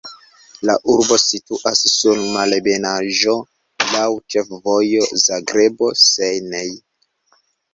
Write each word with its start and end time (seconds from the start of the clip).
La 0.67 0.75
urbo 0.93 1.17
situas 1.23 1.81
sur 1.97 2.21
malebenaĵo, 2.37 3.35
laŭ 3.91 4.07
ĉefvojo 4.35 5.07
Zagrebo-Senj. 5.27 6.65